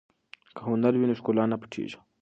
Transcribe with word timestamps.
که 0.55 0.61
هنر 0.69 0.93
وي 0.97 1.05
نو 1.09 1.15
ښکلا 1.19 1.43
نه 1.51 1.57
پټیږي. 1.61 1.97